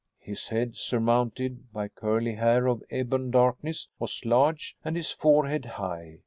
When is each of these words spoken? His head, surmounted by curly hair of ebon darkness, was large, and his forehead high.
His 0.23 0.47
head, 0.47 0.75
surmounted 0.75 1.71
by 1.71 1.87
curly 1.89 2.33
hair 2.33 2.65
of 2.65 2.81
ebon 2.91 3.29
darkness, 3.29 3.87
was 3.99 4.25
large, 4.25 4.75
and 4.83 4.95
his 4.95 5.11
forehead 5.11 5.65
high. 5.77 6.17